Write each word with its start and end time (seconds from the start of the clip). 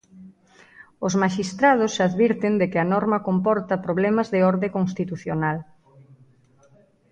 Os 1.05 1.13
maxistrados 1.21 1.93
advirten 2.07 2.53
de 2.61 2.65
que 2.71 2.79
a 2.81 2.89
norma 2.93 3.23
comporta 3.27 3.81
problemas 3.85 4.27
de 4.33 4.39
orde 4.51 4.67
constitucional. 4.77 5.57